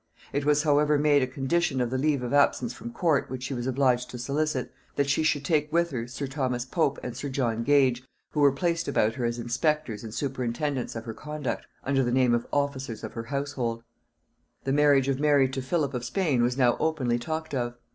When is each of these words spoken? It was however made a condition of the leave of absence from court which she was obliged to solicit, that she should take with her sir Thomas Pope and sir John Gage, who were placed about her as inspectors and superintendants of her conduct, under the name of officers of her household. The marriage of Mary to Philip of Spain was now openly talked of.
It 0.33 0.45
was 0.45 0.63
however 0.63 0.97
made 0.97 1.21
a 1.21 1.27
condition 1.27 1.79
of 1.79 1.91
the 1.91 1.97
leave 1.99 2.23
of 2.23 2.33
absence 2.33 2.73
from 2.73 2.91
court 2.91 3.29
which 3.29 3.43
she 3.43 3.53
was 3.53 3.67
obliged 3.67 4.09
to 4.09 4.17
solicit, 4.17 4.73
that 4.95 5.07
she 5.07 5.21
should 5.21 5.45
take 5.45 5.71
with 5.71 5.91
her 5.91 6.07
sir 6.07 6.25
Thomas 6.25 6.65
Pope 6.65 6.97
and 7.03 7.15
sir 7.15 7.29
John 7.29 7.61
Gage, 7.61 8.01
who 8.31 8.39
were 8.39 8.51
placed 8.51 8.87
about 8.87 9.13
her 9.13 9.25
as 9.25 9.37
inspectors 9.37 10.03
and 10.03 10.11
superintendants 10.11 10.95
of 10.95 11.05
her 11.05 11.13
conduct, 11.13 11.67
under 11.83 12.03
the 12.03 12.11
name 12.11 12.33
of 12.33 12.47
officers 12.51 13.03
of 13.03 13.13
her 13.13 13.25
household. 13.25 13.83
The 14.63 14.73
marriage 14.73 15.07
of 15.07 15.19
Mary 15.19 15.47
to 15.49 15.61
Philip 15.61 15.93
of 15.93 16.03
Spain 16.03 16.41
was 16.41 16.57
now 16.57 16.77
openly 16.79 17.19
talked 17.19 17.53
of. 17.53 17.75